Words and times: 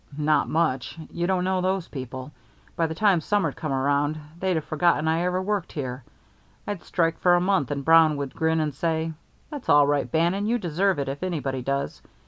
"Not 0.17 0.49
much. 0.49 0.97
You 1.11 1.27
don't 1.27 1.43
know 1.43 1.61
those 1.61 1.87
people. 1.87 2.31
By 2.75 2.87
the 2.87 2.95
time 2.95 3.21
summer'd 3.21 3.55
come 3.55 3.71
around, 3.71 4.17
they'd 4.39 4.55
have 4.55 4.65
forgotten 4.65 5.07
I 5.07 5.21
ever 5.21 5.39
worked 5.43 5.71
here. 5.73 6.03
I'd 6.65 6.81
strike 6.83 7.19
for 7.19 7.35
a 7.35 7.39
month 7.39 7.69
and 7.69 7.85
Brown 7.85 8.17
would 8.17 8.33
grin 8.33 8.59
and 8.61 8.73
say: 8.73 9.13
'That's 9.51 9.69
all 9.69 9.85
right, 9.85 10.11
Bannon, 10.11 10.47
you 10.47 10.57
deserve 10.57 10.97
it 10.97 11.07
if 11.07 11.21
anybody 11.21 11.61
does. 11.61 12.01